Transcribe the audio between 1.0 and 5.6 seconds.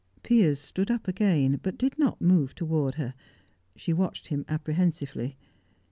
again, but did not move toward her. She watched him apprehensively.